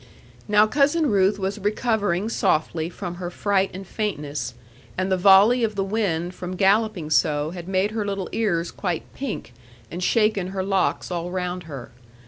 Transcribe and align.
Now 0.47 0.65
Cousin 0.65 1.11
Ruth 1.11 1.37
was 1.37 1.59
recovering 1.59 2.27
softly 2.27 2.89
from 2.89 3.17
her 3.21 3.29
fright 3.29 3.69
and 3.71 3.85
faintness; 3.85 4.55
and 4.97 5.11
the 5.11 5.15
volley 5.15 5.63
of 5.63 5.75
the 5.75 5.83
wind 5.83 6.33
from 6.33 6.55
galloping 6.55 7.11
so 7.11 7.51
had 7.51 7.67
made 7.67 7.91
her 7.91 8.03
little 8.03 8.27
ears 8.31 8.71
quite 8.71 9.03
pink, 9.13 9.53
and 9.91 10.03
shaken 10.03 10.47
her 10.47 10.63
locks 10.63 11.11
all 11.11 11.29
round 11.29 11.65
her. 11.65 11.91